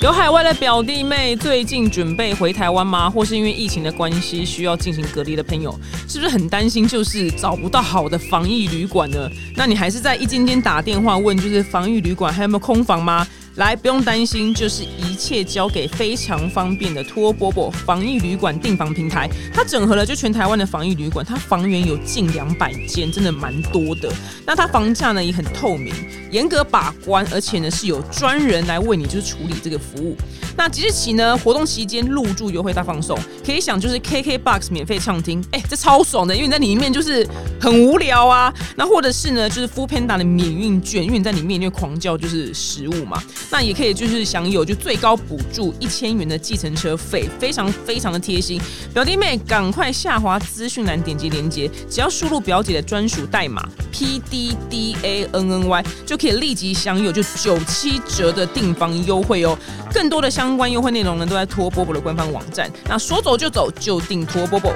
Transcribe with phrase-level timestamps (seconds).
[0.00, 3.08] 有海外的表弟妹最近准备回台湾吗？
[3.08, 9.30] 或是因为疫情的关系需要进行隔离的朋友，是不是很担心就是找不到好的防疫旅馆呢？
[9.56, 13.26] 那你还是在一间间打电话问，就是防疫旅馆还有没有空房吗？
[13.56, 19.30] 来，不用担心，就是一切交给非常方便的托波波防疫旅馆订房平台。
[19.52, 24.12] 它整合了就全台湾的防疫旅馆，它房源有近两百间，真的蛮多的。
[24.44, 25.94] 那它房价呢也很透明，
[26.32, 30.16] 严格把关，而且呢是有专人来为你就是处理这个服务。
[30.56, 33.16] 那即日起呢，活动期间入住优惠大放送，
[33.46, 37.26] 可以想就是 KK Box 免费畅听，哎，这超爽的，因为你在里面就是
[37.60, 38.52] 很无聊啊。
[38.76, 43.22] 那或者是呢，就是 Food Panda 的免运券，因为你在里面因为狂叫就是食物嘛。
[43.50, 48.60] 那也可以就是享有就最高补助一千元的计程车费，非常非常的贴心。
[48.92, 59.56] 表弟妹赶快下滑资讯栏点击链接，只要输入表姐的专属代码 P D D A N N Y，就可以立即享有就九七折的订房优惠哦。
[59.92, 62.68] 更多的相关优惠内容呢，都在拖波波的官方网站。
[62.86, 64.74] 那说走就走，就订拖波波。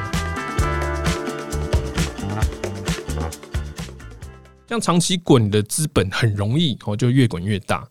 [4.69, 7.85] 像长期滚的资本很容易哦，就越滚越大。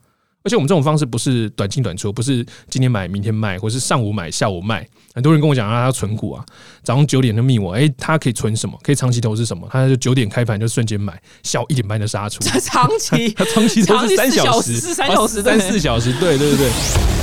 [0.47, 4.87] 而且我们这种方式不是短进短出，不是今天买明天卖，或是上午买下午卖。
[5.13, 6.45] 很多人跟我讲啊，他存股啊，
[6.83, 8.79] 早上九点就密我，哎，他可以存什么？
[8.81, 9.67] 可以长期投资什么？
[9.69, 12.39] 他就九点开盘就瞬间买，下午一点半就杀出。
[12.61, 17.16] 长期，他长期投资三小时， 三小时，三四小时，对对对对。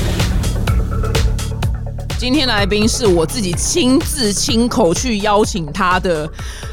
[2.25, 6.27] 今天来宾是我自己亲自亲口去邀请他的。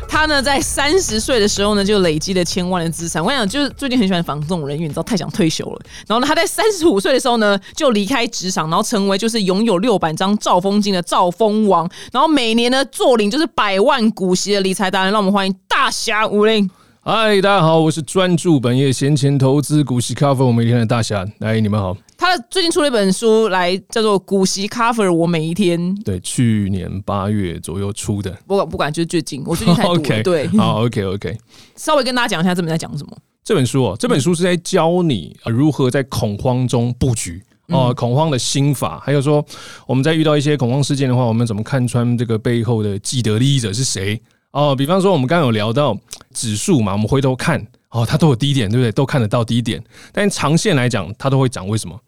[0.07, 3.21] 他呢，在三十岁的时候呢，就累积了千万的资产。
[3.21, 5.81] 我想，就是最近很喜欢防这种人，因为你知道太想退休了。
[6.07, 11.85] 然后呢，他在三十五岁的时候呢，就离开职场，然后成为就是拥有六百张兆丰金的兆丰王。
[12.13, 15.11] 然后每年呢，坐领就是百万股息的理财达人。
[15.11, 16.71] 让我们欢迎大侠吴林。
[17.01, 21.25] 嗨，大家好，我是专注本业闲钱投资股息 cover 我每天的大侠。
[21.39, 21.97] 来，你们好。
[22.21, 25.79] 他最近出了一本书，来叫做《股息 cover 我每一天》。
[26.03, 28.29] 对，去年八月左右出的。
[28.45, 29.97] 不管不管，就是最近，我最近才读。
[30.21, 31.35] 对，好，OK OK。
[31.75, 33.17] 稍微跟大家讲一下这本在讲什么。
[33.43, 39.43] 这本书哦，这本书是在教你如何在恐慌中布局哦，恐慌的心法，还有说
[39.87, 44.21] 我们在遇到一些恐慌事件的话，我们怎么看穿这个背后的既得利益者是谁。
[44.51, 45.97] 哦，比方说我们刚刚有聊到
[46.35, 48.91] 指数嘛，我们回头看哦，它都有低点，对不对？
[48.91, 49.83] 都看得到低点，
[50.13, 51.67] 但长线来讲，它都会涨。
[51.67, 51.99] 为什么？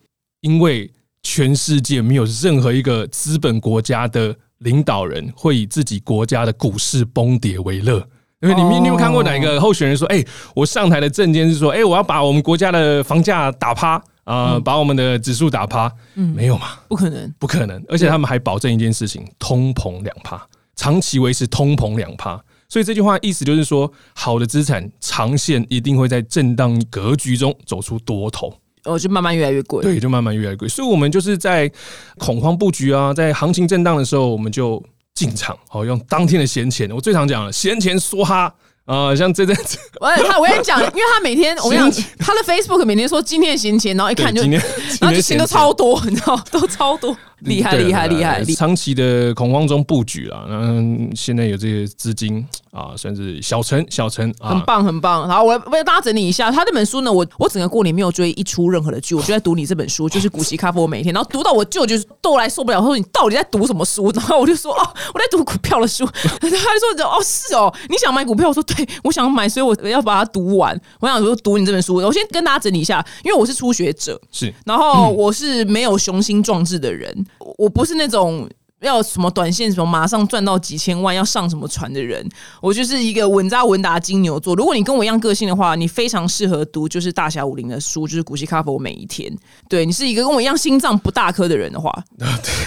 [0.43, 0.91] 因为
[1.23, 8.07] 全世界没有任何一个资本国家的领导人会以自己国家的股市崩跌为乐。
[8.41, 10.21] 因为你你有看过哪个候选人说：“哎，
[10.53, 16.67] 我上台的证件是说，哎，我要把我们国家的房价打趴啊，把我们的指数打趴。”嗯，没有嘛？
[16.89, 17.81] 不可能，不可能。
[17.87, 20.45] 而且他们还保证一件事情：通膨两趴。
[20.75, 28.51] 长期维持通膨两趴，所以这句话意思就是说，好的资产长线一定会在震荡格局中走出多头，
[28.85, 30.67] 哦，就慢慢越来越贵，对，就慢慢越来越贵。
[30.67, 31.71] 所以，我们就是在
[32.17, 34.83] 恐慌布局啊，在行情震荡的时候，我们就
[35.15, 36.89] 进场，好用当天的闲钱。
[36.91, 38.53] 我最常讲了，闲钱梭哈。
[38.85, 47.15] 啊，像这阵子，我他我跟你讲，因为他每天我跟你讲，他的 Facebook 每天说今天的闲钱，然后一看就，然后就钱都超多，你知道，都超多。
[47.39, 48.43] 厉害厉害厉害！
[48.43, 55.27] 长期的恐慌中布局啊，嗯，现在有这些资金啊，甚至小陈小陈，很棒很棒。
[55.27, 60.81] 然后我为大家整理一下，他这本书呢，我我整个过年没有追一出任何的剧，我就在读你这本书，就是古奇咖啡。
[60.81, 64.11] 我每天，然后读到我舅就是逗来受不了，他说你到底在读什么书？
[64.15, 66.03] 然后我就说哦，我在读股票的书。
[66.41, 66.57] 他就
[66.97, 68.49] 说哦是哦，你想买股票？
[68.49, 70.75] 我说对，我想买，所以我要把它读完。
[70.99, 77.25] 我想说读你这本书，我先跟大家整理一下，因为我是初学者，是，然后我是没有雄心壮志的人。
[77.57, 78.49] 我不是那种
[78.83, 82.23] 要什么短线什么马上赚到几千万要上什么船的人，
[82.61, 84.53] 我就是一个稳扎稳打金牛座。
[84.55, 88.73] 如果你跟我一样个性的话，你非常适合读就是大侠武林的书，就是古希卡佛。
[88.83, 89.33] 每一天，
[89.69, 92.03] 对你是一个跟我一样心脏不大颗的人的话，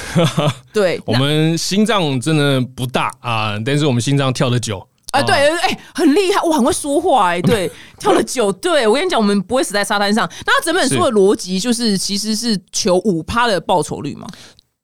[0.72, 4.78] 对，我们心脏真的不大啊，但是我们心脏跳的久
[5.10, 10.26] 啊，对，哎，很厉害，我，很会说话，哎，对， 跳了久，对我跟你讲，我们不会死在沙滩上。
[10.47, 14.26] 那整本书的逻辑就是，其实是求五趴的报酬率嘛。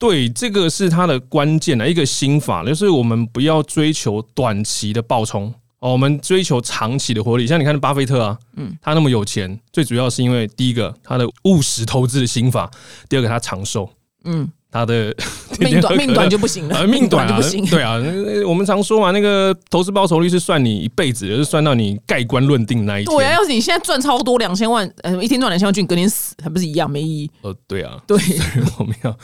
[0.02, 7.46] 对，这个是它的关键的一个心法，就是我们不要追求短期的暴冲哦，我们追求长期的活力。
[7.46, 12.69] 像你看巴菲特啊，嗯，他那么有钱，最主要是因为第一个他的务实投资的心法，
[13.08, 13.88] 第二个他长寿，
[14.25, 14.50] 嗯。
[14.72, 15.14] 他的
[15.60, 17.64] 命短命短就不行了，命短就不行。
[17.66, 18.00] 对啊，
[18.48, 23.14] 我们常说嘛，那个投资报酬率是算你一辈子，是算到你盖棺论定那一天。
[23.14, 27.30] 对啊，要是你现在赚超多两千万，呃，一天赚两千万，就你隔天死，还不是一样没意义？
[27.42, 28.19] 呃，对啊，对，
[28.78, 29.14] 我们要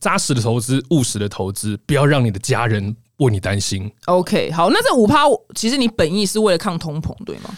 [0.00, 3.88] 扎实的投资，务实的投资，不要让你的家人为你担心。
[4.06, 5.22] OK，好，那这五趴
[5.54, 7.56] 其实你本意是为了抗通膨，对吗？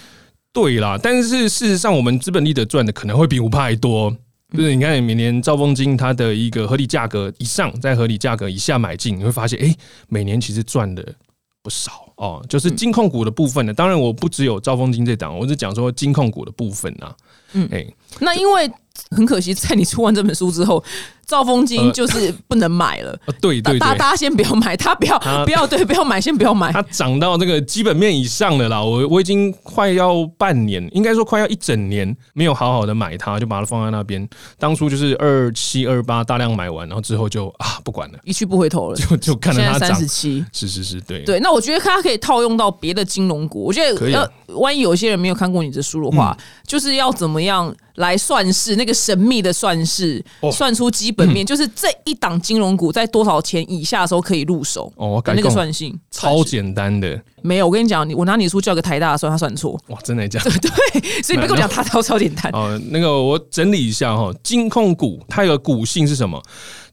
[0.52, 4.14] 对啦，但是事实上，我们资本利得赚的可能会比五趴还多。
[4.52, 9.74] 就是你看每年兆丰金它的一个合理价格以上，在合理价格以下买进，你会发现，哎，
[10.08, 11.14] 每年其实赚的
[11.62, 12.44] 不少哦。
[12.48, 17.14] 就是金控股的部分呢，当然我不只有兆丰金这档，我是讲说金控股的部分啊。
[17.52, 17.86] 嗯，哎，
[18.18, 18.70] 那因为
[19.10, 20.82] 很可惜，在你出完这本书之后。
[21.30, 26.72] 兆丰金就是不能买了， 对对，大大家先不要买，他不要不要对，不要买，先不要买。
[26.72, 34.28] 它涨到这个基本面以上的啦，我我已经快要半年，应该说快要一整年没有好好的买它，就把它放在那边。
[34.58, 39.90] 当初就是二七二八大量买完，然后之后就啊不管了，一去不回头了，就就看着它涨。
[39.90, 41.38] 三十七，是是是，对对。
[41.40, 44.16] 那我觉得它可以套用到别的金融股，我觉得可以。
[44.56, 46.36] 万一有些人没有看过你的书的话，
[46.66, 51.88] 就是要怎么样来算是那个神秘的算式，算出基本面，就是这。
[52.06, 54.92] 一档金融股在多少钱以下的时候可以入手？
[54.96, 57.22] 哦，那个算性超简单的。
[57.40, 59.80] 没有，我跟你讲，你我拿你书叫个台大算，他算错。
[59.88, 60.50] 哇，真的假的？
[60.58, 62.50] 对，所以你别跟我讲他超超简单。
[62.56, 66.42] 哦，那个我整理一下哈，金控股它有个股性是什么？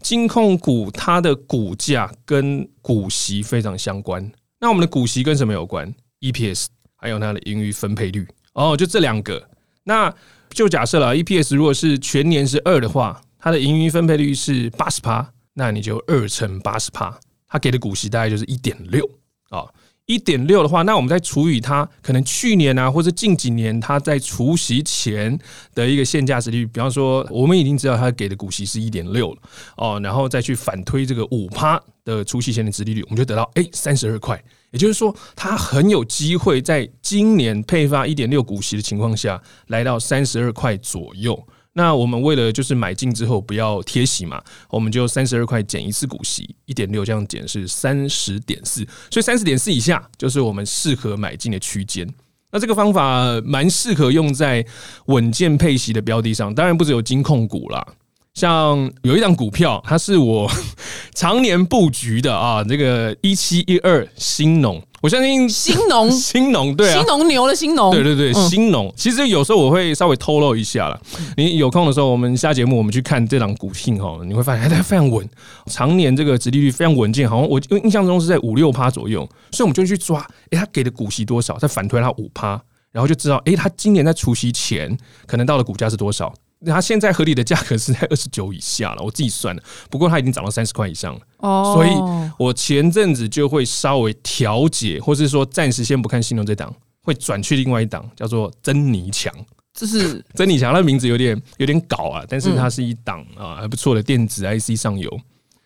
[0.01, 4.29] 金控股它的股价跟股息非常相关。
[4.59, 5.91] 那我们的股息跟什么有关
[6.21, 6.65] ？EPS
[6.95, 8.27] 还有它的盈余分配率。
[8.53, 9.41] 哦，就这两个。
[9.85, 10.13] 那
[10.51, 13.19] 就假设了 EPS 如果是全年是二的话。
[13.39, 17.17] 它的盈余分配率是八十趴，那你就二乘八十趴，
[17.47, 19.07] 它给的股息大概就是一点六
[19.49, 19.65] 啊，
[20.05, 25.37] 一点六的话，那我们再除以它可能去年啊，或者近几年它在除息前
[25.75, 29.41] 的一个现价值率，比方说我们已经知道它给的股息是一点六了
[29.77, 34.41] 哦，然后再去反推这个五趴的除息前的值利率，我们就得到哎三十二块，
[34.71, 41.47] 也就是说它很有机会在今年配发一点六股息的情况下来到三十二块左右。
[41.77, 52.11] 那我们为了就是买进之后不要贴息嘛，我们就三十二块减一次股息，一点六这样减是三十点四，所以三十点四以下就是我们适合买进的区间。
[52.51, 54.65] 那这个方法蛮适合用在
[55.05, 57.87] 稳健配息的标的上，当然不只有金控股啦。
[58.37, 60.47] 像有一档股票，它是我
[61.15, 66.07] 常年布局的啊，这个一七一二新农，我相信新农？
[66.13, 68.93] 新农对啊，新农牛的新农，对对对，新农。
[68.95, 71.01] 其实有时候我会稍微透露一下了，
[71.35, 75.27] 你有空的时候，我们下节目我们去看这档股性哈，你会发现它非常稳，
[75.65, 80.19] 常年这个殖利率非常稳健，好像我印象中是在五六趴左右，所以我们就去抓，
[80.51, 82.49] 哎，它给的股息多少，再反推它五趴，
[82.91, 84.95] 然后就知道，哎，它今年在除夕前
[85.25, 86.31] 可能到的股价是多少。
[86.65, 89.61] 它现在合理的价格是在二十九以下了，我自己算的。
[89.89, 91.89] 不过它已经涨到三十块以上了，哦，所以
[92.39, 96.73] 我前阵子就会稍微调节，或是说暂时先不看新农这档，
[97.03, 99.31] 会转去另外一档，叫做珍妮强。
[99.73, 105.15] 这是 珍妮强，它的名字有点有点搞啊，但是它是一档啊还不错的电子 IC 上游。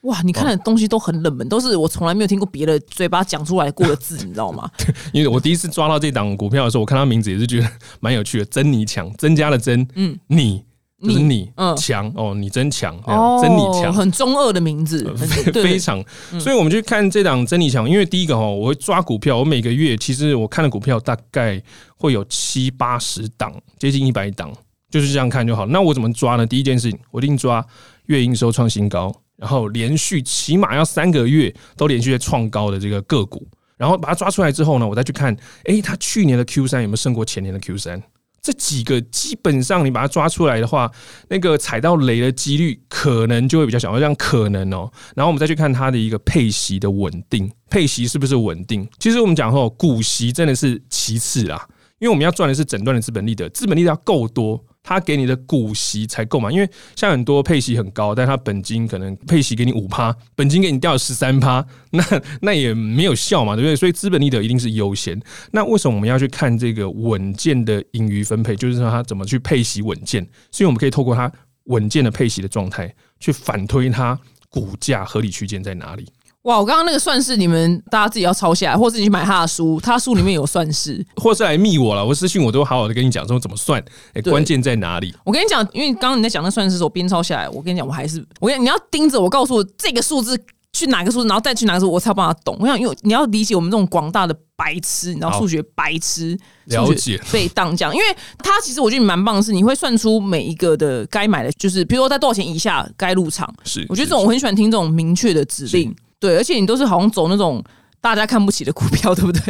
[0.02, 4.70] 哇，你看的东西都很冷门，都是我从来没有听过别的嘴巴讲出来过的字，你知道吗？
[5.14, 7.72] 因为我第一次抓到这档股票的时候，我看它名字也是觉得
[8.02, 10.66] 蛮有趣的，珍妮强增加了珍，嗯，你。
[11.02, 12.96] 就是你强哦，你真强，
[13.42, 15.04] 真你强，很中二的名字，
[15.52, 16.04] 非常。
[16.40, 21.62] 所以我们去看这档真你强，因为第一个哦，我会抓股票，我每个月其实我看的股票大概
[21.98, 24.54] 会有七八十档，接近一百档，
[24.92, 25.66] 就是这样看就好。
[25.66, 26.46] 那我怎么抓呢？
[26.46, 27.66] 第一件事情，我一定抓
[28.06, 38.04] 月营收创新高，然后连续起码要三个月都连续在创高的这个个股，然后把它抓出来之后呢，我再去看，哎，它去年的 Q 三有没有胜过前年的 Q 三？
[38.42, 40.92] 这几个基本上你把它抓出来的话，
[41.30, 44.92] 那个踩到雷的几率可能就会比较小，这样可能哦。
[45.16, 48.88] 然后我们再去看它的一个配息的稳定，配息是不是稳定？
[48.98, 51.68] 其实我们讲说股息真的是其次啦，
[52.02, 54.62] 因为我们要赚的是整段的资本利得，资本利得要够多。
[54.84, 56.52] 他给你的股息才够嘛？
[56.52, 62.04] 因为像很多配息很高，但他本金可能配息给你五趴，本金给你掉十三趴，那
[62.42, 63.76] 那也没有效嘛，对不对？
[63.76, 65.22] 所以资本利得一定是优先。
[65.52, 68.56] 那为什么我们要去看这个稳健的盈余分配？
[68.56, 70.28] 就是说它怎么去配息稳健？
[70.50, 71.32] 所以我们可以透过它
[71.66, 76.08] 稳健的配息的状态，去反推它股价合理区间在哪里。
[76.44, 76.60] 哇！
[76.60, 83.84] 我刚刚那个算式，你们大家自己要抄下来，或者你去买他的书，他书里面有算式，或是来密我了，我私信我都好好的跟你讲说怎么算，
[84.14, 85.14] 哎，关键在哪里？
[85.24, 90.36] 我跟你讲，因为刚刚你在讲那算式的时候，边抄下来，我跟你讲，我还是我跟你你要盯着我，告诉我这个数字
[90.74, 92.58] 去哪个数字，然后再去哪个数，我才有办法懂。
[92.60, 98.06] 我想，因为你要理解我们这种广大的白痴，你知道数学白痴，了解被当讲，因为
[98.40, 103.54] 他其实我觉得你蛮棒的是，你会算出每一个的该买的，就是比如说在多少钱以下该入场。
[103.64, 105.96] 是，我觉得这种我很喜欢听这种明确的指令。
[106.22, 107.62] 对，而且你都是好像走那种
[108.00, 109.42] 大家看不起的股票， 对不对？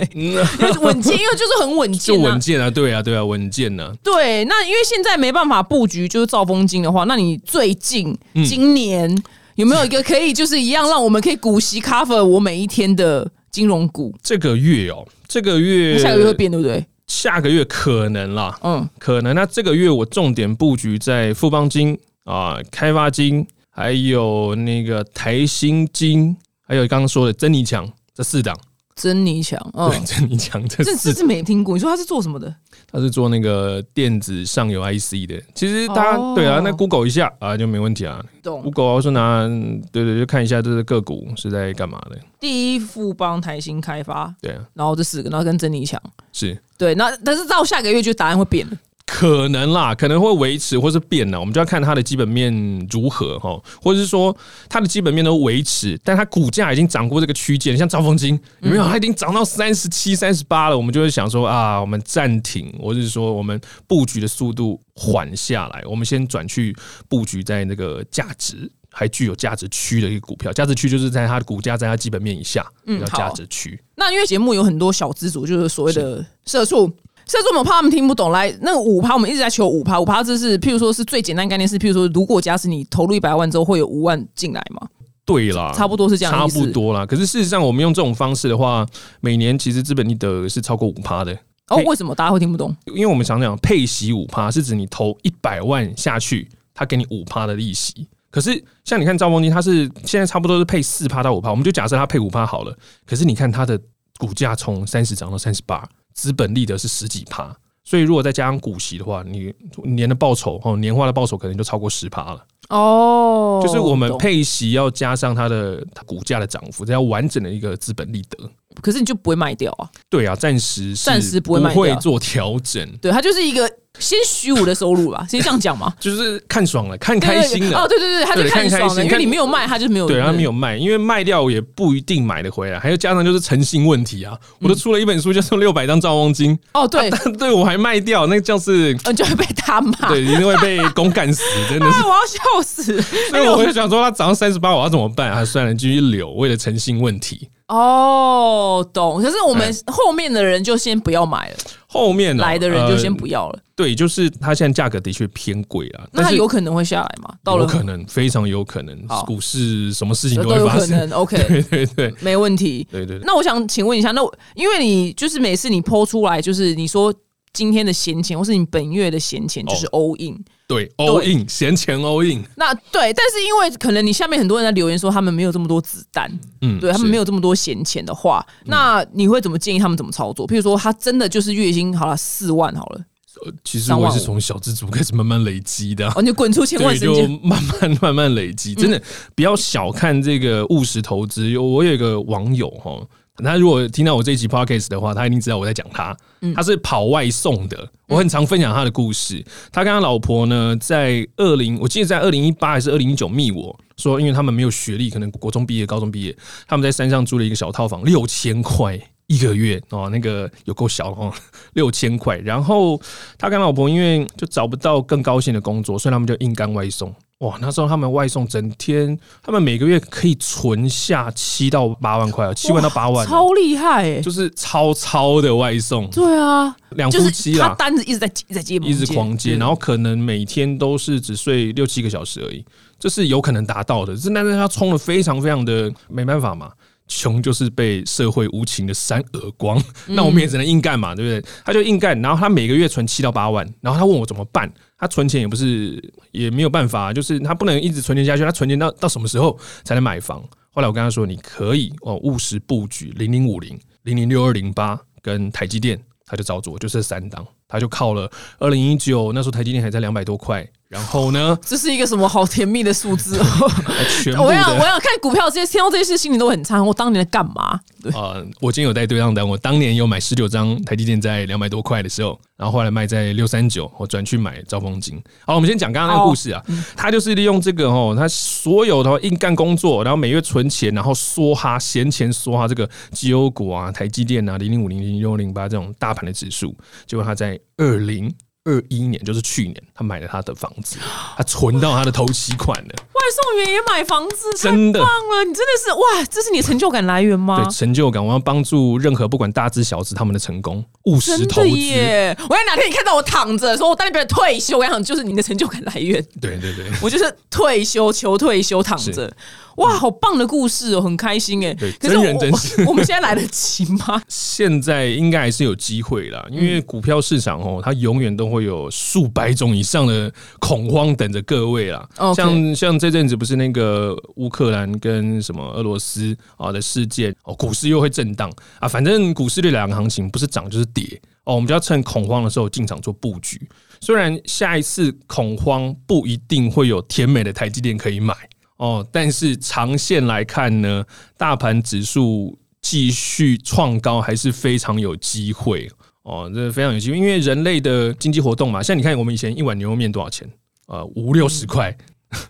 [0.82, 3.94] 稳健，因为就是很稳健，就稳健啊，对啊，对啊，稳健呢。
[4.02, 9.16] 对，那因为现在没办法布局，就是兆丰金的话，那你最近今年
[9.56, 14.16] 有没有一个可以就是一样让我们可以股息 cover 我每一天的金融股？
[14.24, 16.84] 这个月哦，这个月下个月会变，对不对？
[17.08, 19.36] 下个月可能啦，嗯，可能。
[19.36, 22.00] 那这个月我重点布局在富邦金。
[22.24, 26.38] 啊、开发金，还有那个台新金，
[26.72, 27.86] 还有刚刚说的珍妮强
[28.16, 28.58] 这四档。
[28.96, 31.76] 珍妮强，嗯 对，，珍妮强这这四这是没听过。
[31.76, 32.54] 你说他是做什么的？
[32.90, 35.42] 他是做那个电子上游 IC 的。
[35.54, 38.24] 其实大家、哦对啊，那 Google 一下啊就没问题啊。
[38.42, 38.62] 懂。
[38.62, 39.46] Google 说拿
[39.92, 42.18] 对对，就看一下这个个股是在干嘛的。
[42.40, 46.02] 第一富邦、台新开发，对啊，然后这四个，然后跟珍妮强，
[46.32, 48.78] 是对，那但是到下个月就答案会变了。
[49.14, 52.50] 可能啦，可能会维持或是变呢，我们就要看它的基本面
[52.90, 54.36] 如何哈，或者是说
[54.70, 58.88] 它的基本面都维持，但它股价已经涨过这个区间，像兆丰金有没有？
[58.88, 66.74] 它已经涨到三十七、三十八了，我们就会想说啊，我们暂停，或者是说我们布局的速度缓下来，我们先转去
[67.10, 68.72] 布局在那个价值。
[68.94, 73.82] 还具有价值区的一个股票，价值区就是在它的股价在它基本面以下，嗯叫价值区。
[73.96, 76.92] 那因为节目有很多小资主，就是所谓的社畜。
[77.32, 84.86] 社畜们我怕他们听不懂，来那个五趴，我们一直在求五趴，五趴这是譬如说是最简单概念是，譬如说如果假使你投入一百万之后会有五万进来嘛，
[85.24, 87.06] 对啦，差不多是这样差不多啦。
[87.06, 88.86] 可是事实上，我们用这种方式的话，
[89.22, 91.32] 每年其实资本利得是超过五趴的。
[91.70, 92.76] 哦嘿，为什么大家会听不懂？
[92.88, 98.10] 因为我们常讲配息五趴，是指你投一百万下去，他给你五趴的利息。
[98.30, 102.78] 可是像你看兆丰金，它是现在差不多是配四趴到五趴，我们就假设它配五趴好了。
[103.06, 103.80] 可是你看它的
[104.18, 105.88] 股价从三十涨到三十八，
[106.22, 107.52] 资本利得是十几趴，
[107.84, 109.52] 所以如果再加上股息的话，你
[109.84, 112.46] 年的报酬哦，年化的报酬可能就超过十趴了。
[112.72, 118.50] 哦，就是我们配息要加上它的它股价的涨幅，这要完整的一个资本利得。
[118.82, 119.90] 可是你就不会卖掉啊？
[120.10, 125.94] 对啊，暂时暂时不会卖会做调整，对，它就是一个先虚无的收入吧， 先这样讲嘛。
[126.00, 127.80] 就是看爽了，看开心了。
[127.84, 134.38] 哦，对对对，他就对看爽了，因为你没有卖，他就没有对，他没有卖，因为卖掉也不一定买得回来，还有加上就是诚信问题啊。
[134.62, 140.08] 我都出了一本书，叫做《六百张兆丰金哦，对，》，对我还卖掉，那个就是嗯，就会被他骂。
[140.08, 142.04] 对，一定会被公干死，真的 哎，是。
[142.06, 143.02] 我要笑死！
[143.30, 145.32] 所以我会想说，他涨到三十八，我要怎么办？
[145.32, 147.50] 啊，算了，继续留，为了诚信问题。
[147.68, 149.22] 哦，懂。
[149.22, 151.56] 可是我们哎后面的人就先不要买了，
[151.88, 153.60] 后面哦来的人就先呃不要了。
[153.76, 157.34] 对，就是它现在价格的确偏贵啊，那他有可能会下来吗？
[157.44, 160.52] 到了有可能，非常有可能，股市什么事情都。
[160.52, 161.10] 有可能。
[161.16, 162.86] OK，对对对没问题。
[162.92, 167.14] 对对对，那我想请问一下，那我因为你就是每次你抛出来，就是你说
[167.54, 170.44] 今天的闲钱，或是你本月的闲钱，就是哦 all in。
[170.72, 180.48] 对 all in 闲钱 all in，那对，但是因为可能你下面很多人在留言说他们没有这么多子弹，嗯，对他们是没有这么多闲钱的话，那你会怎么建议他们怎么操作？
[180.48, 183.02] 譬如说，他真的就是月薪好了四万好了，
[183.44, 186.14] 呃其实我也是从小资族开始慢慢累积的啊。
[186.16, 187.28] 哦，你就滚出千万对，就。
[187.44, 189.02] 慢慢 慢慢累积，真的
[189.36, 191.50] 不要小看这个务实投资。
[191.50, 193.02] 有我有一个网友哈，
[193.44, 196.16] 他如果听到我这一集 podcast 的话，他一定知道我在讲他。
[196.56, 199.44] 他是跑外送的，我很常分享他的故事。
[199.72, 206.36] 他跟他老婆呢，在二零，我记得在二零一八还是二零一九密我说，因为他们没有学历，可能国中毕业、高中毕业，
[206.68, 209.00] 他们在山上租了一个小套房，六千块。
[209.28, 211.34] 一个月哦，那个有够小哦，
[211.72, 212.38] 六千块。
[212.40, 213.00] 然后
[213.38, 217.16] 他跟老婆因为就找不到更高薪的工作，所以他们就硬干外送。
[217.42, 232.64] 哇，那时候他们外送整天，他们每个月可以存下七到八万块啊，七万到八万哦，超厉害哎、就是超超的外送，对啊，两就是他夫妻啦，单子一直在接一直在接，一直狂接，嗯然后可能每天都是只睡六七个小时而已，
[233.00, 234.16] 这是有可能达到的。
[234.16, 236.72] 是但是他冲的非常非常的没办法嘛。
[237.14, 239.78] 穷就是被社会无情的扇耳光，
[240.08, 240.16] 嗯。
[240.16, 241.52] 那我们也只能硬干嘛，对不对？
[241.66, 246.02] 他就硬干，然后他每个月存七到八万，然后他问我怎么办，他存钱也不是
[246.32, 250.42] 也没有办法，就是他不能一直存钱下去，他存钱到到什么时候才能买房？
[250.74, 263.72] 后来我跟他说，你可以哦务实布局零零五零、零零六二零八跟台积电，他就照做，就这三档，他就靠了二零一九那时候台积电还在两百多块，然后呢，这是一个什么好甜蜜的数字哦！
[264.22, 266.84] 全部我要我要看股票，这些听到这些事心里都很差。
[266.84, 267.80] 我当年在干嘛？
[268.04, 275.18] 对，呃，我今天有带对账单，我当年有买十九张台积电在两百多块的时候，然后后来卖在六三九，我转去买兆丰金。
[275.46, 276.62] 好，我们先讲刚刚那个故事啊，
[276.98, 286.76] 他就是利用这个哦，他所有的硬干工作，然后每月存钱，然后梭哈闲钱梭哈这个绩优股啊、台积电啊、零零五零零六零八这种大盘的指数，
[287.08, 288.30] 结果他在二零。
[288.64, 290.98] 二一年就是去年，他买了他的房子，
[291.38, 292.90] 他存到他的头期款了。
[293.14, 295.46] 外送员也买房子，真的太棒了！
[295.46, 297.72] 你真的是哇，这是你的成就感来源吗对？
[297.72, 301.70] 成就感，我要帮助任何不管大资小资他们的成功，务实投资。
[301.70, 302.36] 耶！
[302.50, 306.24] 我要哪天你看到我躺着，说我当你别人退休，我跟你讲，就是你的成就感来源。
[306.42, 309.32] 对对对，我就是退休求退休躺着，
[309.78, 311.74] 哇，好棒的故事哦，很开心哎。
[311.76, 312.26] 对可是我
[312.90, 314.22] 我们现在来得及吗？
[314.28, 322.08] 现在应该还是有机会啦，因为股票市场哦，它永远都会有数百种以上的恐慌等着各位啦。
[322.36, 333.62] 像像这阵子不是那个乌克兰跟什么俄罗斯啊的事件哦，股市又会震荡啊，反正股市这两个行情不是涨就是跌哦，我们就要趁恐慌的时候进场做布局。
[334.00, 338.34] 虽然下一次恐慌不一定会有甜美的台积电可以买
[338.78, 341.06] 哦，但是长线来看呢，
[341.38, 345.88] 大盘指数继续创高还是非常有机会
[346.24, 350.48] 哦，这非常有机会，因为人类的经济活动嘛，像你看我们以前一碗牛肉面多少钱？
[350.88, 351.96] 呃，五六十块，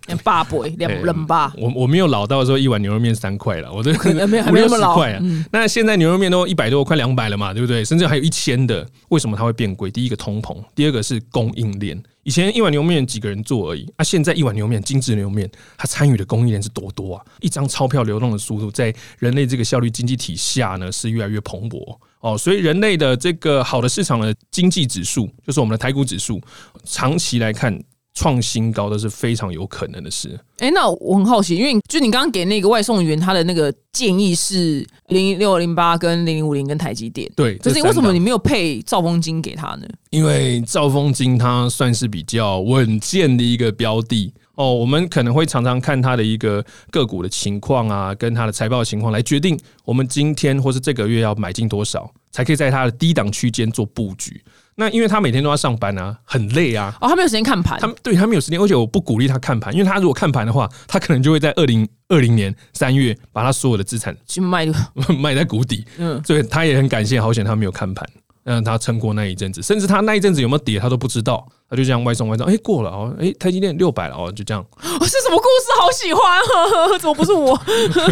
[0.08, 1.54] 两八倍，两 哎人吧。
[1.58, 5.18] 我我没有老到说一碗牛肉面三块了，我这能 没有没有那么老啊。
[5.22, 7.86] 嗯那现在牛肉面都一百多，快两百了嘛，对不对？
[7.86, 9.92] 甚至还有一千的，为什么它会变贵？
[9.92, 12.02] 第一个通膨，第二个是供应链。
[12.24, 17.26] 以前一碗牛肉面几个人做而已，啊，现在一碗牛肉面精致牛肉面，它参与的供应链是多多啊！
[17.40, 22.38] 一张钞票流动的速度，在人类这个效率经济体下呢，是越来越蓬勃哦。
[22.38, 26.42] 所以人类的这个好的市场的经济指数，就是我们的台股指数，
[26.86, 27.78] 长期来看
[28.14, 30.40] 创新高都是非常有可能的事。
[30.58, 39.88] 哎、那我很好奇，因为就你刚刚给那个外送员他的那个建议是零六零八跟零零五零跟台积电，对，可是为什么你没有配兆丰金给他呢？
[40.12, 54.40] 因为兆丰金它算是比较稳健的一个标的哦，我们可能会常常看它的一个个股的情况啊，跟它的财报情况来决定我们今天或是这个月要买进多少，才可以在它的低档区间做布局。
[54.76, 56.96] 那因为他每天都要上班啊，很累啊。
[57.02, 64.74] 哦，他没有时间看盘他，们对他没有时间，而且我不鼓励他看盘，因为他如果看盘的话，他可能就会在二零二零年三月把他所有的资产去卖的。
[65.20, 65.86] 卖在谷底。
[65.98, 68.08] 嗯，所以他也很感谢，好险他没有看盘，
[68.44, 74.66] 让他撑过那一阵子，甚至他那一阵子有没有跌，他都不知道，他就这样外送外送，哎、过了哦，哎、台积电六百了哦，就这样。
[74.82, 75.80] 哦，是什么故事？
[75.80, 77.56] 好喜欢，呵 呵怎么不是我？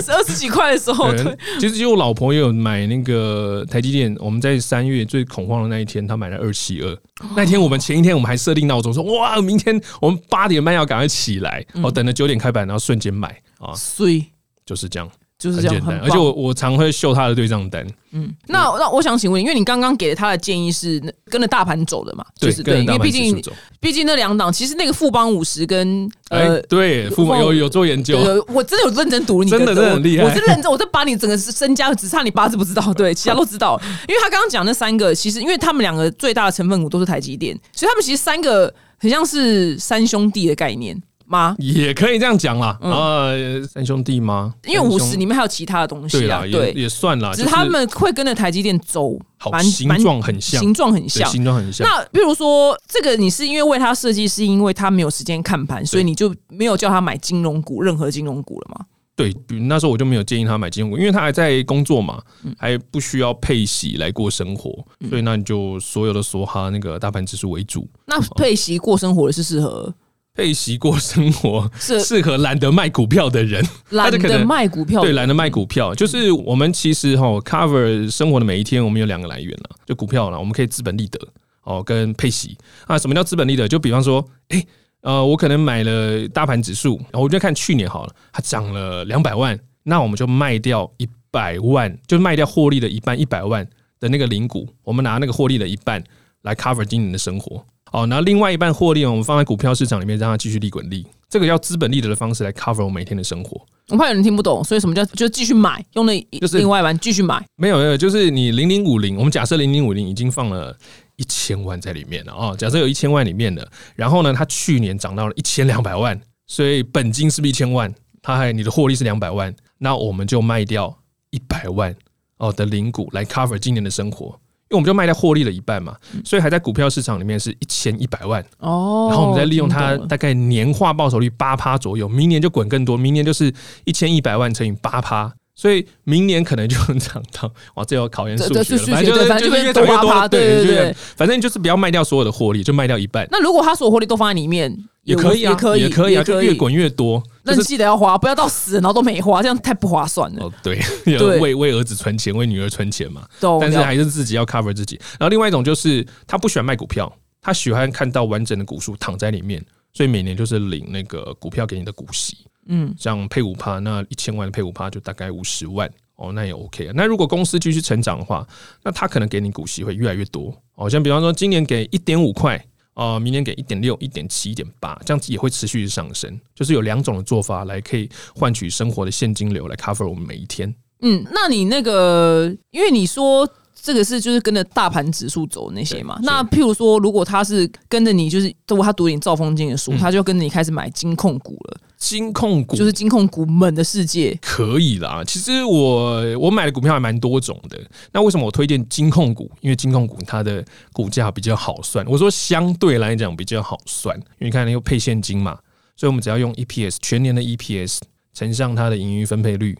[0.01, 6.97] 是二十几块的时候，对 对，其实就我老婆也有买那个台积电，我们在三月最恐慌的那一天，她买了二七二。
[7.35, 14.25] 那天我们前一天我们还设定闹钟说，哇，明天我们八点半要赶快起来，哦，等了九点开板，然后瞬间买啊，所以
[14.65, 15.09] 就是这样，
[15.39, 15.97] 就是这样，很。
[15.97, 22.25] 很而且我我常会秀他的对账单，嗯，那那我想请问你，因为你刚刚给的他的建议是那跟着大盘走的嘛？
[22.39, 23.41] 对就，是对，因为毕竟。
[23.81, 26.61] 毕竟那两档，其实那个富邦五十跟哎呃，。
[26.63, 33.79] 对，父母有有做研究，对，我真的有认真读你的，真的真的很厉害我是认真，我在把你整个身家，只差你八字不知道，对，其他都知道。
[34.05, 41.55] 因为他刚刚讲那三个，其实因为他们两个最大的成分股都是台积电，所以他们其实三个很像是三兄弟的概念吗？
[41.59, 42.77] 也可以这样讲啦。
[42.81, 43.29] 啊，
[43.71, 44.53] 三兄弟吗？
[44.63, 51.29] 嗯因为五十里面还有其他的东西啊，对啦，也对，也算啦，就只是他们会跟着台积电走，好蛮形蛮状很像，形状很像。
[51.29, 51.87] 形状很像。
[51.87, 58.85] 那比如说，这个你是因为为他设计，是因为他没有时间看盘，所以你就没有叫他买金融股，任何金融股了吗？
[59.15, 64.71] 对，比如那时候我就没有建议他买金融股，因为他还在工作嘛，嗯还不需要配息来过生活，
[65.09, 69.93] 所以那你就所有的梭哈那个大盘指数为主，那配息过生活的是适合
[70.39, 73.61] 配息过生活，是适合懒得卖股票的人。
[73.89, 81.19] 懒得卖股票的对，懒得卖股票，就是我们其实哈 cover 生活的每一天，我们有两个来源了，就股票了，我们可以资本利得
[81.63, 82.97] 哦，跟配息啊。
[82.97, 83.67] 什么叫资本利得？
[83.67, 84.65] 就比方说，哎、
[85.01, 93.67] 呃，我可能买了大盘指数，然后我就看去年好了，它涨了两百万，那我们就卖掉一百万，就卖掉获利的一半，一百万
[93.99, 96.01] 的那个零股，我们拿那个获利的一半
[96.43, 97.63] 来 cover 今年的生活。
[97.91, 101.05] 哦，那另外一半获利，我们放在股票市场里面，让它继续利滚利。
[101.27, 103.59] 这个叫资本利得的方式来 cover 我每天的生活。
[103.87, 107.43] 我怕有人听不懂，所以什么叫就继续买，用那就是另外一半继续买。
[107.55, 110.75] 没有没有，就是你零零五零，我们假设零零五零已经放了
[111.15, 117.91] 一千万在里面了哦，假设有一千万里面的，然后呢，它去年涨到了一千两百万，所以本金是不是一千万？
[118.21, 120.95] 它还你的获利是两百万，那我们就卖掉
[121.31, 121.95] 一百万
[122.37, 133.53] 哦的零股来 cover 今年的生活，因为我们就卖掉获利了一半嘛，所以还在股票市场里面是一千一百万，哦，然后我们再利用它大概年化报酬率八趴左右，明年就滚更多，明年就是
[133.85, 135.33] 一千一百万乘以八趴。
[135.59, 146.53] 所以明年可能就涨到哇，这要考验数这学了，反正就是越涨越多，对对对反正就是不要卖掉所有的获利，就卖掉一半那如果他所有获利都放在里面，也可以啊，也可以，也可以啊，就越。
[146.53, 147.21] 滚越多。
[147.43, 150.45] 那记得要花，不要到死然后都没花，这样太不划算了。
[150.45, 150.79] 哦，对，
[151.41, 153.27] 为为儿子存钱，为女儿存钱嘛。
[153.41, 154.97] 懂但是还是自己要 cover 自己。
[155.19, 162.37] 然后另外一种就是他不喜欢卖股票，他喜欢看到完整的股数躺在里面，所以每年就是领那个股票给你的股息。
[162.69, 166.93] 嗯，像配五趴，那一千万的配五趴就大概五十万哦，那也 OK 啊。
[166.95, 168.47] 那如果公司继续成长的话，
[168.83, 170.89] 那他可能给你股息会越来越多哦。
[170.89, 172.65] 像比方说今年给一点五块。
[172.95, 176.37] 哦，明年给一点六、一点七、一点八，这样子也会持续上升。
[176.53, 180.75] 就是有两种的做法来可以换取生活的现金流来 cover 我们每一天。
[181.01, 183.49] 嗯，那你那个，因为你说
[183.81, 186.19] 这个是就是跟着大盘指数走那些嘛。
[186.23, 191.77] 那譬如说，如果他是跟着你，就是如果他读点赵风金的书，他就跟着你开始买金控股了。
[191.97, 195.21] 金控股就是金控股猛的世界，可以啦。
[195.25, 197.77] 其实我我买的股票还蛮多种的。
[198.13, 199.51] 那为什么我推荐金控股？
[199.59, 200.63] 因为金控股它的
[200.93, 202.05] 股价比较好算。
[202.07, 205.57] 我说相对来讲比较好算，因为你看又配现金嘛，
[205.97, 207.99] 所以我们只要用 EPS 全年的 EPS
[208.33, 209.77] 乘上它的盈余分配率。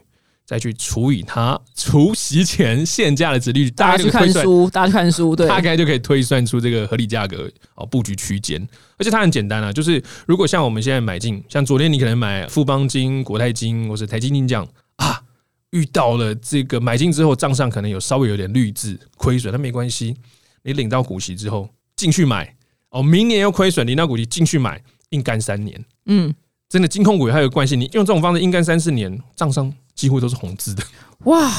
[0.50, 8.60] 再去除以它除息前现价的值率，大家去看书，大家去看书，对，大概就可以推算出这个合理价格哦，布局区间。
[8.98, 15.22] 而且它很简单啊，就是如果像我们现在买进，像昨天你可能买富邦金、国泰金或是台积金这样啊，
[15.70, 20.16] 遇到了这个买进之后账上可能有稍微有点绿字亏损，那没关系，
[20.64, 22.56] 你领到股息之后进去买
[22.90, 24.82] 哦，明年又亏损，领到股息进去买，
[25.12, 26.34] 硬干三年，嗯，
[26.68, 29.72] 真的金控股还有惯性，你用这种方式硬干三四年，账上。
[30.00, 30.82] 几乎都是红字的，
[31.26, 31.52] 哇，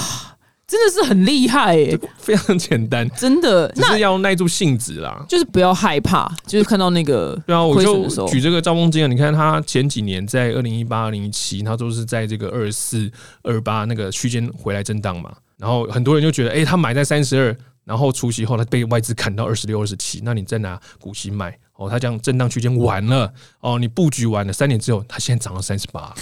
[0.66, 26.14] 真的是很厉害哎，非常简单，真的，只是要耐住性子啦，就是不要害怕，就是看到那个对啊，我就举这个兆丰金啊，你看他前几年在二零一八、二零一七，他都是在这个二四、二八那个区间回来震荡嘛，然后很多人就觉得，哎，他买在三十二，然后除夕后他被外资砍到二十六、二十七，那你再拿股息买哦，他这样震荡区间完了哦，你布局完了三年之后，他现在涨到三十八。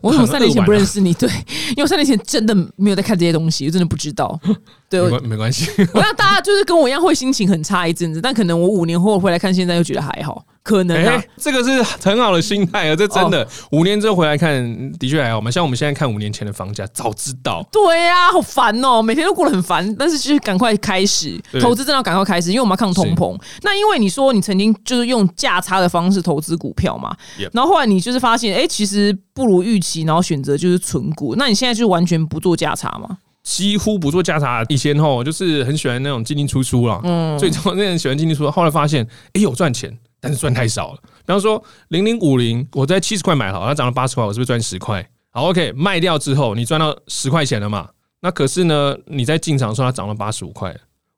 [0.00, 1.12] 我怎么三年前不认识你？
[1.18, 1.28] 对，
[1.70, 4.38] 因为我三年前真的没有在看这些东西，我真的不知道。
[4.88, 5.70] 对，没没关系。
[5.94, 10.44] 我让大家就是跟我一样，会心情很差一阵子，但可能我五年后回来看，现在又觉得还好。
[10.62, 15.50] 可能啊，这个是很好的心态啊，这真的五年之后回来看，的确还好嘛。
[15.50, 17.66] 像我们现在看五年前的房价，早知道。
[17.72, 19.94] 对呀，好烦哦，每天都过得很烦。
[19.96, 23.36] 但是就是赶快开始投资，真的要赶快开始，因为我们要抗通膨。
[23.62, 27.16] 那因为你说你曾经就是用价差的方式投资股票嘛，
[27.52, 31.34] 然后后来你就是发现，哎，其实不如预期，然后选择就是存股。
[31.36, 33.18] 那你现在就完全不做价差吗？
[33.42, 34.64] 几乎不做价差。
[34.68, 38.50] 以前吼就是很喜欢那种进进出出啦，嗯，最终那人喜欢进进出出。
[38.52, 39.98] 后来发现，哎，有赚钱。
[40.22, 45.04] 但是赚太少了，比方说零零五零，我在七十块买好，它涨了八十块，我是不是赚十块？
[45.30, 47.88] 好，OK，卖掉之后你赚到十块钱了嘛？
[48.20, 50.72] 那可是呢，你在进场的时候它涨了八十五块，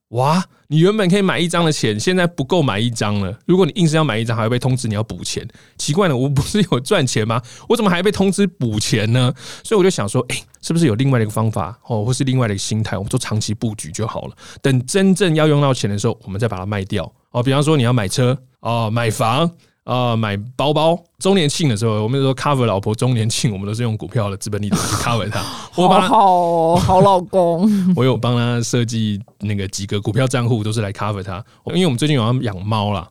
[0.08, 0.42] 哇！
[0.68, 3.38] 你原本可以买一张的钱，现在不够买一张了。
[3.46, 7.40] 如果你硬是要买一张，还要被通知你要补钱，奇怪了，我不是有赚钱吗？
[7.68, 9.32] 我怎么还被通知补钱呢？
[9.62, 14.36] 所以我就想说，哎，是不是有另外的一个方法哦，或是另外的一个心态，我们做长期布局就好了。
[14.62, 17.42] 等真正要用到钱的时候，我们再把它卖掉哦。
[17.42, 18.34] 比方说你要买车。
[18.64, 19.50] 哦，买房
[19.84, 25.42] 啊，买包包，周年庆的时候，我们说 cover 老婆周年庆，我们都是用股票的资本利得去 cover 他。
[25.76, 31.44] 我好好好老公， 我有帮他设计那个几个股票账户，都是来 cover 他。
[31.66, 33.06] 因为我们最近有要养猫了。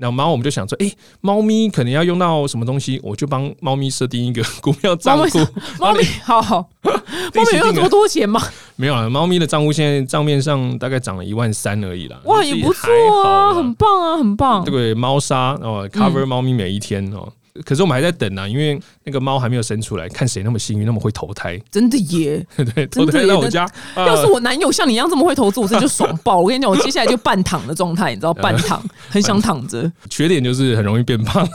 [0.00, 5.38] 那猫我们就想说，哎，猫咪可能要用到什么东西，我就帮猫咪设定一个 股票账户。
[5.80, 8.40] 猫咪， 好好，猫咪 有这么多钱吗？
[8.76, 12.16] 没有了，猫咪的账户现在账面上大概涨了一万三而已啦。
[12.24, 12.88] 哇，也不错
[13.24, 14.64] 啊，很棒啊，很棒。
[14.64, 17.28] 这个猫砂哦，cover 猫咪每一天哦。
[17.64, 21.60] 可是我们还在等呢，因为那个猫还没有生出来，看谁那么幸运，那么会投胎。
[21.70, 22.44] 真的耶，
[22.74, 23.68] 对，投胎到我家。
[23.96, 26.38] 要是我男友像你一样这么会投资，我真就爽爆。
[26.40, 29.90] 我跟你讲，我接下来就半躺的状态，你知道，半躺， 很想躺着。
[30.08, 31.48] 缺点就是很容易变胖。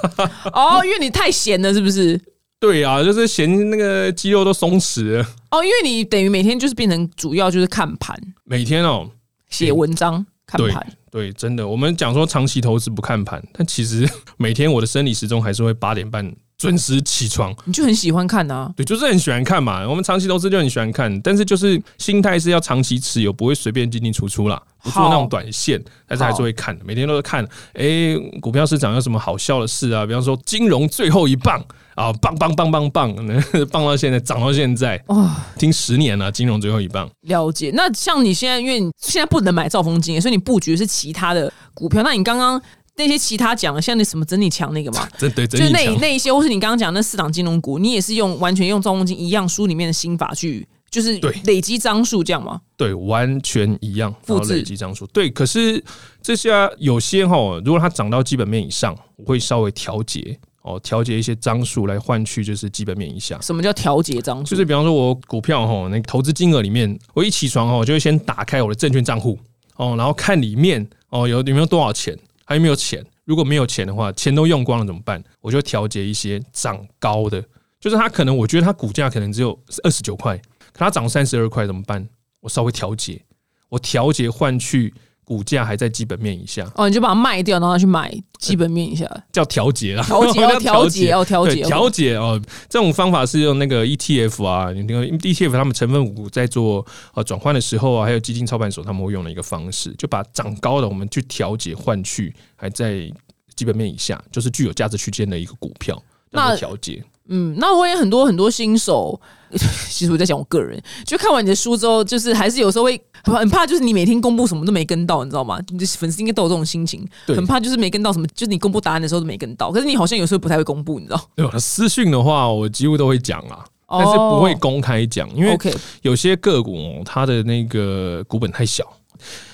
[0.53, 2.19] 哦，因为你太闲了，是不是？
[2.59, 5.21] 对啊，就是嫌那个肌肉都松弛。
[5.51, 9.09] 哦，因为你等于每天就是变成主要就是看盘，每天哦
[9.49, 10.87] 写文章看盘。
[11.13, 17.53] 对，真的，我们讲说长期投资不看盘，但其实 每天我的生理时钟还是会八点半准时起床。
[17.65, 18.71] 你就很喜欢看啊？
[18.75, 19.87] 对，就是很喜欢看嘛。
[19.87, 27.45] 我们长期投资就很喜欢看，但是就是心态是要长期持有，不会随便进进出出啦，不做那种短线，但是还是会看，每天都在看。
[27.73, 30.05] 哎，股票市场有什么好笑的事啊？
[30.05, 31.63] 比方说金融最后一棒。
[31.95, 33.15] 啊，棒棒棒棒棒，
[33.69, 37.07] 棒到现在涨到现在，哇，听十年了，金融最后一棒。
[37.21, 37.71] 了解。
[37.75, 42.01] 那像你现在，因为你现在不能买兆丰金，所以你布局是其他的股票。
[42.01, 42.59] 那你刚刚
[42.95, 52.61] 那些其他讲的，像那什么整理强那个嘛， 对对，就那那一些，或是你刚刚讲那四档金融股，你也是用完全用兆丰金一样书里面的心法去，就是累积张数这样吗？
[52.77, 55.05] 对，完全一样，复制累积张数。
[55.07, 55.83] 对，可是
[56.21, 60.37] 这些有些哈，如果它涨到基本面以上，我会稍微调节。
[60.61, 63.37] 哦，调节一些张数来换取就是基本面以下。
[63.41, 64.51] 什么叫调节张数？
[64.51, 69.37] 就是比方说，我股票哈，那投资金额里面，我一起床哦，就会先打开我的证券账户
[69.75, 73.05] 哦，然后看里面哦有有没有多少钱，还有没有钱。
[73.25, 75.23] 如果没有钱的话，钱都用光了怎么办？
[75.39, 77.43] 我就调节一些涨高的，
[77.79, 82.07] 就是它可能我觉得它股价可能只有二十九块，可它涨三十二块怎么办？
[82.41, 83.23] 我稍微调节，
[83.69, 84.93] 我调节换去。
[85.25, 92.41] 股价还在基本面以下哦，你就把它卖掉，然后去买基本面以下，叫调节啦，调节 要调节要调节调节哦。
[92.69, 103.11] 这种方法是用那个 ETF 啊，你那个 ETF 他们成分股在做呃转换的时候啊，还有基金操盘手他们会用的一个方式，就把涨高的我们去调节换去还在
[103.55, 107.03] 基本面以下，就是具有价值区间的一个股票，那调节。
[107.29, 109.19] 嗯，那我也很多很多新手，
[109.89, 115.57] 其实我在讲我个人，就看完你的书之后，就是还是有时候会很怕，就是你每天公布什么都没跟到，你知道吗？
[115.69, 119.71] 你的粉丝应该都有这种心情，很怕就是没跟到什么，就是你公布答案的时候都没跟到。
[119.71, 121.29] 可是你好像有时候不太会公布，你知道？
[121.35, 125.57] 对，私讯的话，我几乎都会讲啊，但是不会公开讲，因为
[126.01, 128.83] 有些个股它的那个股本太小，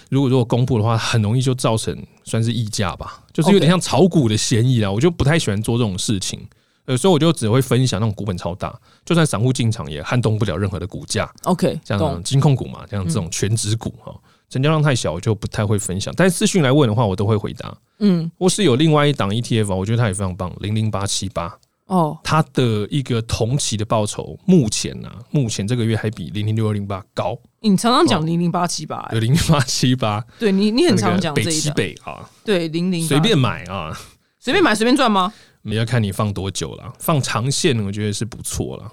[0.09, 4.91] 如果如果公布的话，很容易就造成算是溢价吧，就是有点像炒股的嫌疑啊。
[4.91, 6.39] 我就不太喜欢做这种事情。
[6.89, 8.75] 有时候我就只会分享那种股本超大，
[9.05, 11.31] 就算散户进场也撼动不了任何的股价。
[11.43, 14.11] OK，像金控股嘛，像这种全指股哈，
[14.49, 16.11] 成交量太小，我就不太会分享。
[16.17, 17.77] 但是私讯来问的话，我都会回答。
[17.99, 27.37] 嗯，或是有另外一档 ETF，我觉得它也非常棒，零零八七八哦，它的一个同期的报酬，目前呢，目前这个月还比零零六二零八高。
[27.59, 33.95] 你常常讲零零八七八，零零八七八，对 你，你很常讲北七北啊，对零零随便买啊，
[34.39, 35.31] 随便买随便赚吗？
[35.63, 38.91] 你要看你放多久了，放长线我觉得是不错了。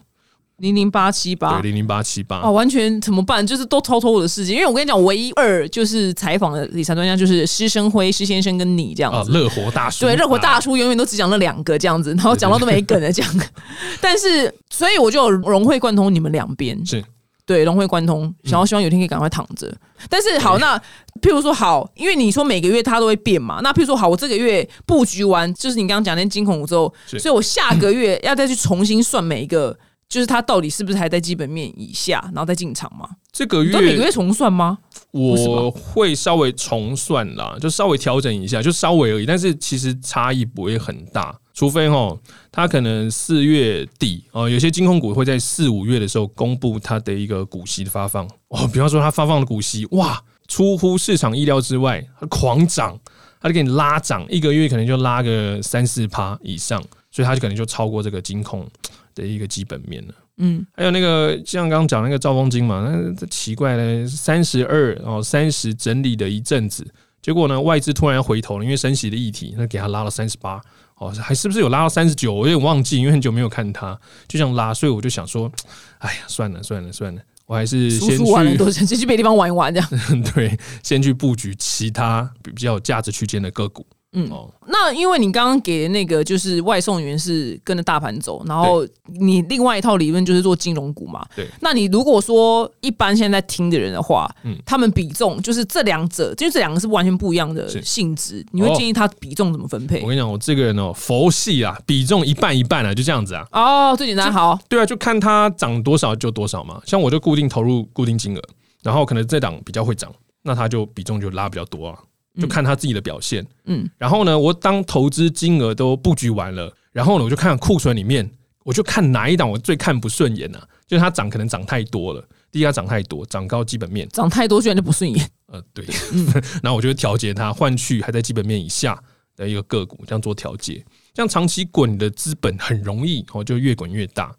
[0.59, 3.47] 零零八七八，对零零八七八哦，完全怎么办？
[3.47, 13.35] 就是都超脱我的世界，因为我跟你讲，唯一二就是采访的理财专家就是施生辉施先生跟你这样子，乐活大叔对乐活大叔永远都只讲了两个这样子，然后讲到都没梗的这样。
[14.01, 17.05] 但是所以我就融会贯通你们两边是。
[17.47, 19.73] 对，融会贯通，想要希望有天可以赶快躺着。
[20.11, 20.77] 但是好，那
[21.23, 23.61] 譬如说好，因为你说每个月它都会变嘛。
[23.63, 29.79] 那譬如说好，我这个月布局完，就是你刚刚讲那惊恐股之后，所以我下个月要再去重新算每一个，
[30.09, 33.09] 就是它到底是不是还在基本面以下，然后再进场嘛？
[33.31, 34.79] 这个月每个月重算吗？
[35.13, 39.25] 我会稍微重算啦，就稍微调整一下，就稍微而已。
[39.25, 41.39] 但是其实差异不会很大。
[41.57, 42.17] 除非哦，
[42.53, 53.01] 他可能四月底哦，有些金控股会在四五月的时候公布它的一个股息的发放哦，比方说它发放的股息哇，出乎市场意料之外，它狂涨，
[53.41, 56.79] 它就给你拉涨，一个月可能就拉个三四趴以上，
[57.11, 58.69] 所以它就可能就超过这个金控
[59.15, 60.15] 的一个基本面了。
[60.37, 66.87] 嗯，还有那个像刚刚讲那个兆丰金嘛，那奇怪的三十二哦，三十整理的一阵子，
[67.23, 70.61] 结果呢外资突然回头了，因为升息的议题，那给他拉了三十八。
[70.97, 72.33] 哦，还是不是有拉到三十九？
[72.33, 75.51] 我有点忘记，因为很久没有看它，就想拉，所以我就想说，
[75.99, 79.91] 哎呀，算了算了算了，我还是先去先去别地方玩一玩，这样
[80.35, 83.87] 对，先去布局其他比较有价值区间的个股。
[84.19, 84.31] 嗯，
[84.69, 91.23] 那因为你刚刚给的那个就是外送员是跟着大盘走，然后你另外一套理论就是做金融股嘛。
[91.37, 100.01] 对，那你如果说一般现在听的人的话，嗯，他们比重就是这两者，就是这两个是完全不一样的性质，你会建议他比重怎么分配？
[100.01, 103.47] 我跟你讲，我这个人哦，佛系啊，比重一半一半啊，就这样子啊。
[103.53, 106.81] 哦，最简单，好，对啊，就看它涨多少就多少嘛。
[106.87, 108.43] 像我就固定投入固定金额，
[108.83, 110.11] 然后可能这档比较会涨，
[110.43, 111.99] 那它就比重就拉比较多啊。
[112.39, 118.31] 就看他自己的表现，嗯，然后呢，我当投资金额都布局完了，然后呢，我就看库存里面，
[118.65, 120.61] 我就看哪一档我最看不顺眼呢？
[120.87, 122.23] 就是它涨可能涨太多了，
[122.53, 125.31] 第一它涨太多，涨高基本面，涨太多居然就不顺眼。
[125.47, 125.85] 呃，对，
[126.63, 129.03] 然后我就调节它，换去还在基本面以下
[129.35, 134.35] 的一个个股，这样做调节，这样长期滚你的资本很容易哦，就越滚越大。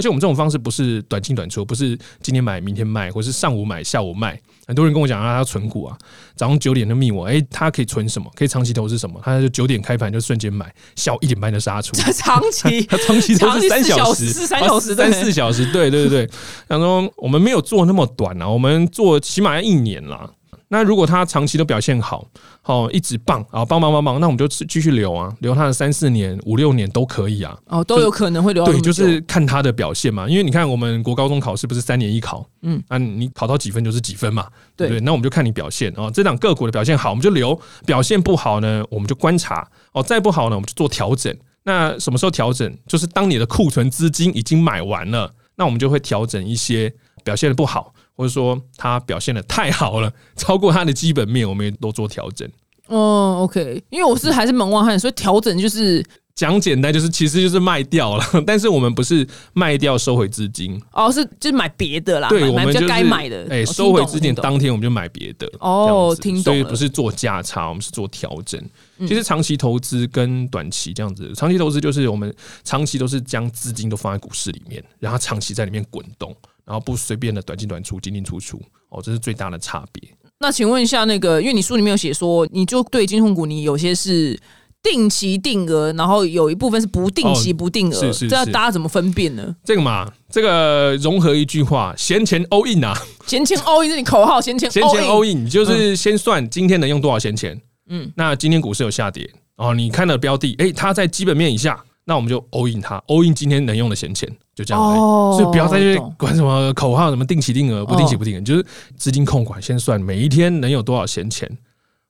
[0.00, 4.40] 而且我们这种方式不是短进短出，不是今天买明天卖，或是上午买下午卖。
[4.66, 5.94] 很多人跟我讲啊，他要存股啊，
[6.34, 8.30] 早上九点就密我，哎，他可以存什么？
[8.34, 9.20] 可以长期投资什么？
[9.22, 11.94] 他就九点开盘就瞬间买，下午一点半就杀出。
[12.12, 16.30] 长期，他长期投资三小时，三小时，三四小时，对对对对。
[16.66, 20.30] 然后我们没有做那么短啊，我们做起码要一年啦。
[20.72, 22.24] 那如果他长期都表现好，
[22.62, 27.58] 好一直棒啊，棒棒棒棒，那我们就继续留啊，留他的三四年、五六年都可以啊。
[27.66, 28.64] 哦，都有可能会留。
[28.64, 30.28] 对，就是看他的表现嘛。
[30.28, 35.00] 因为你看，我们国高中考试不是三年一考，嗯，啊你考到几分就是几分嘛，对不对？
[35.00, 36.08] 那我们就看你表现哦。
[36.14, 37.52] 这两个股的表现好，我们就留；
[37.84, 39.68] 表现不好呢，我们就观察。
[39.92, 41.36] 哦，再不好呢，我们就做调整。
[41.64, 42.72] 那什么时候调整？
[42.86, 47.92] 就是当你的库存资金已经买完了，那我们就会调整一些表现的不好。
[48.20, 52.46] 或者说他表现的太好了， 超过他的基本面，我们也都做调整。
[52.86, 56.04] 哦，OK，因为我是还是门外汉，所以调整就是
[56.34, 65.50] 讲简单，就是其实就是卖掉了， 但是我们不是卖掉收回资金，哦，是就是买别的啦，对，我们就该买的，哎，收回资金当天我们就买别的。
[65.60, 68.60] 哦，听懂，所以不是做价差，我们是做调整。
[69.06, 76.36] 其实长期投资跟短期这样子，长期投资就是我们长期都是将资金都放在股市里面，然后长期在里面滚动，
[76.70, 78.56] 然后不随便的短进短出、进进出出，
[78.90, 80.08] 哦，这是最大的差别。
[80.38, 84.38] 那请问一下，那个因为你书里面有写说，你就对金控股，你有些是
[84.80, 89.56] 定期定额，然后有一部分是不定期不定额，是是是这大家怎么分辨呢？
[89.64, 95.44] 这个嘛，这个融合一句话，闲钱 all in 啊，闲钱 all in 是你口号，闲钱闲钱 all in。
[95.44, 97.52] 你就是先算今天能用多少闲钱。
[97.88, 104.98] 嗯嗯，那今天股市有下跌哦，你看了标的，诶，它在基本面以下，那我们就 all in 它，all in 今天能用的闲钱，就这样而已。
[104.98, 111.48] 哦所以不要再去管什么口号，什么定期定额、不定期不定额，就是资金控管，先算每一天能有多少闲钱。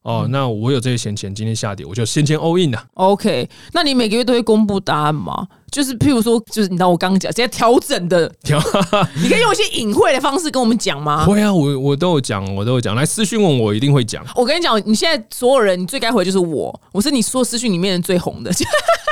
[0.02, 2.82] 哦，那我有这些闲钱，今天下跌，我就先先 all in 啊。
[2.94, 5.46] OK，那你每个月都会公布答案吗？
[5.70, 8.58] 就是譬如说，就是你知道我刚刚讲，直接调整的， 调
[9.22, 11.24] 你可以用一些隐晦的方式跟我们讲吗？
[11.28, 14.24] 会啊，我我都有讲，我都有讲，来私讯问我，一定会讲。
[14.34, 18.50] 我跟你讲，你现在所有人，你最该回就是我，我是你所有私讯里面最红的，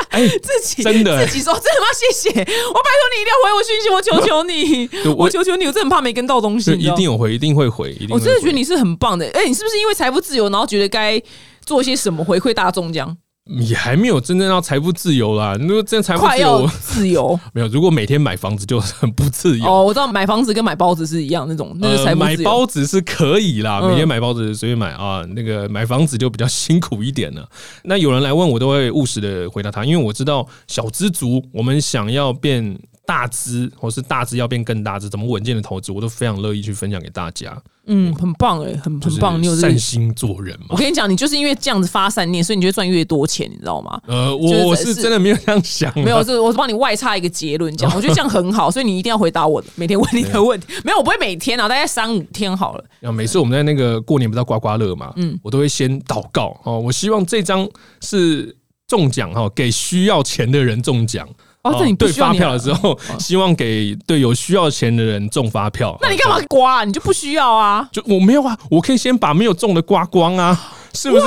[0.11, 1.87] 哎，自己真的自己说真的吗？
[1.94, 8.21] 谢谢，我拜托你一定要回我讯息，我求求你， 我我求求你，我真的很怕没跟到东西，你一定有回，一定会回，一定会回。
[8.21, 9.27] 我真的觉得你是很棒的。
[9.33, 11.21] 哎、你是不是因为财富自由，然后觉得该
[11.64, 13.16] 做些什么回馈大众这样？
[13.51, 15.57] 你还没有真正到财富自由啦。
[15.59, 19.65] 如果真的财富自由，自由 没有，如果每天买房子就很不自由。
[19.67, 22.51] 哦，我知道买房子跟买包子是一样那种，那是财呃，买富自由。
[22.51, 25.25] 包子是可以啦，嗯每天买包子随便买啊。
[25.35, 27.49] 那个买房子就比较辛苦一点了。
[27.85, 37.59] 那有人来问我，都会务实的回答他，因为我知道小知足，我们想要变大资，或是大资要变更大资，怎么稳健的投资，我都非常乐意去分享给大家。
[37.87, 39.42] 嗯，很棒哎、很很棒。
[39.42, 40.66] 你有这个善，心做人嘛。
[40.68, 43.99] 我跟你讲，你就是因为这样子发善念，所以你就会赚越多钱，你知道吗？
[44.07, 50.66] 呃，就是我我是是真的没有这样想啊，没有，是我帮你外插一个结论，这样 我觉得这样很好，所以你一定要回答我每天问你的问题。
[50.85, 52.85] 没有，我不会每天啊，大概三五天好了。
[53.01, 57.66] 啊，每次我们在那个过年不是要刮刮乐嘛，嗯嗯，我都会先祷告哦，我希望这张
[58.03, 58.55] 是
[58.87, 61.27] 中奖哈，给需要钱的人中奖。
[61.62, 65.97] 哦，这你不对发票的时候， 希望给对有需要钱的人中发票。
[66.01, 66.85] 那你干嘛刮、啊？
[66.85, 67.88] 你就不需要啊？
[67.92, 70.59] 就我没有啊，我可以先把没有中的刮光啊，
[70.94, 71.25] 是不是？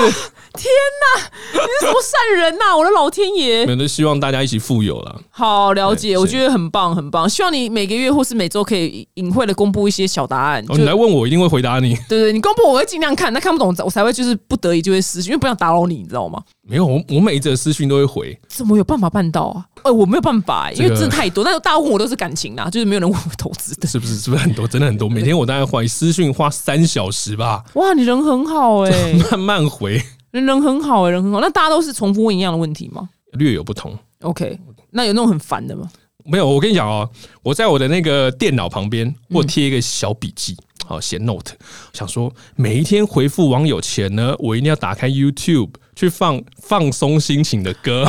[0.53, 3.65] 你是什么 善人呐、我的老天爷！
[3.65, 5.21] 没有，就希望大家一起富有了。
[5.29, 7.29] 好了解，我觉得很棒，很棒。
[7.29, 10.61] 希望你每个月或是每周可以隐晦的公布一些小答案。
[10.67, 11.95] 哦，你来问我，我一定会回答你。
[12.09, 16.41] 对对，你公布我会尽量看，那看不懂我才会就是不得已就会私讯，因为不想打扰你，你知道吗？
[16.67, 18.37] 没有，我我每一则私讯都会回。
[18.49, 19.65] 怎么有办法办到啊？
[19.83, 21.43] 呃，我没有办法、因为这个真的太多。
[21.45, 23.87] 但是大部分我都是感情啦，就是没有人问我投资的。
[23.87, 24.15] 是不是？
[24.17, 24.67] 是不是很多？
[24.67, 25.07] 真的很多。
[25.09, 28.91] 每天我大概回私讯花三小时吧，哇，你人很好哎、
[29.31, 31.39] 慢慢回，人人很好哎、人很好。
[31.39, 33.97] 那大家都是重复问一样的问题吗略有不同。
[34.21, 34.59] ？OK，
[34.91, 35.89] 那有那种很烦的吗？
[36.23, 37.09] 没有，我跟你讲哦，
[37.41, 40.55] 我在我的那个电脑旁边，我贴一个小笔记，
[40.91, 41.53] 好写 note，
[41.93, 48.07] 想说每一天回复网友前呢，我一定要打开 YouTube 去放放松心情的歌，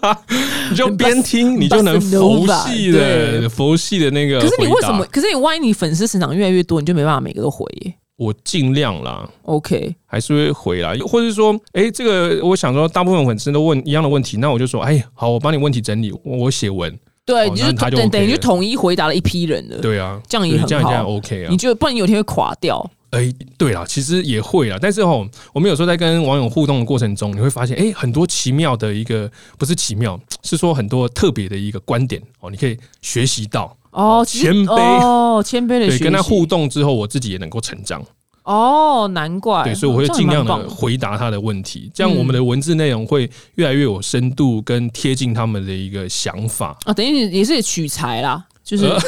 [0.70, 4.40] 你就边听，你就能佛系的佛系的那个。
[4.40, 5.04] 可是你为什么？？
[5.06, 7.94] 可是你万一你粉丝成长越来越多，你就没办法每个都回耶。
[8.16, 9.28] 我尽量啦。
[9.42, 19.78] OK，还是会回啦，或者是说，哎、这个我想说，大部分粉丝都问一样的问题，那我就说，哎，好，我帮你问题整理，我我写文，对，哦你就等等于就统一回答了一批人了。
[19.78, 21.48] 对啊，这样也很好这样这样 OK 啊。
[21.50, 22.90] 你，就不然你有一天会垮掉。
[23.10, 34.74] 哎、对啦，其实也会啦，但是哦，我们有时候在跟网友互动的过程中，你会发现，哎、很多奇妙的一个，不是奇妙，是说很多特别的一个观点哦，你可以学习到，哦，谦卑。
[34.74, 36.02] 哦，谦卑的对，学习。
[36.02, 38.04] 跟他互动之后，我自己也能够成长，
[38.44, 39.64] 哦，难怪。
[39.64, 46.76] 对，所以我会尽量的回答他的问题，这样我们的文字内容会越来越有深度，跟贴近他们的一个想法。
[46.84, 48.44] 啊，等于也是取材啦。
[48.64, 48.98] 就是呃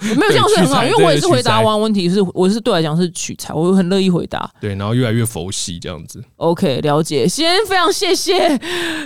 [0.16, 4.50] 没有这样是很好，因为我也是回答完问题是，我是对我来讲是取材，我很乐意回答。
[4.58, 6.24] 对，然后越来越佛系这样子。
[6.36, 7.28] OK，了解。
[7.28, 8.58] 先非常谢谢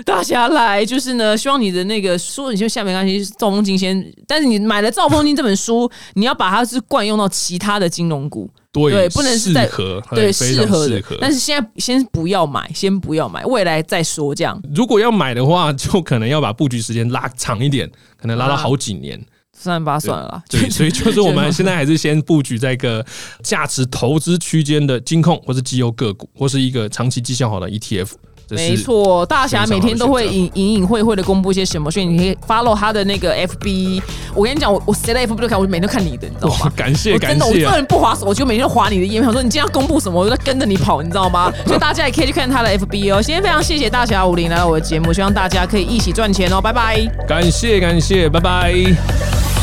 [0.04, 8.48] 大家来，就是呢，希望你的那个书，你就下面关系，赵风金先，但是你买了赵风金这本书，你要把它是惯用到其他的金融股，
[8.84, 11.02] 对，对不能是在适合，对，适合的。。
[11.20, 14.60] 但是现在先不要买，先不要买，未来再说这样。
[14.74, 19.20] 如果要买的话，就可能要把布局时间拉长一点，可能拉到啊好几年。
[19.58, 20.42] 三八，算了啦。
[20.50, 23.04] 对，所以就是我们 现在还是先布局在一个
[23.42, 28.10] 价值投资区间的金控，或是绩优个股，或是一个长期绩效好的 ETF。
[28.50, 34.00] 没错，大侠每天都会隐隐隐晦晦的公布一些什么，所以你可以 follow 他的那个 FB。
[34.34, 37.52] 我跟你讲，我我谁的 FB 都看，我每天都看你的，你知道哇吗？，感谢我真的，我！
[37.52, 41.52] 这人不划手我就每天都划你的页面，想说你今天要公布什么，我就在跟着你跑，你知道吗？
[41.66, 43.22] 所以大家也可以去看他的 FB 哦。
[43.22, 47.04] 今天非常谢谢大侠武林来到我的节目，希望大家可以一起赚钱哦，拜拜。
[47.26, 49.55] 感谢感谢，拜拜。